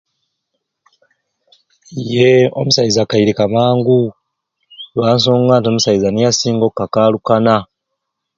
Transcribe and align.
Yeeee 2.09 2.51
omusaiza 2.59 2.99
akairikire 3.03 3.47
mangu 3.53 3.99
olwa 4.91 5.09
nsonga 5.15 5.53
nti 5.57 5.67
omusaiza 5.71 6.07
niye 6.09 6.27
asinga 6.31 6.65
okakalukana. 6.67 7.55